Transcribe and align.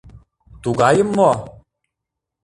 Тугайым 0.61 1.07
мо? 1.17 1.31